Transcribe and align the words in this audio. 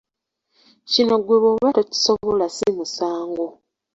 Kino 0.91 1.13
ggwe 1.19 1.35
bwoba 1.41 1.69
tokisobla 1.77 2.45
si 2.55 2.67
musango! 2.77 3.45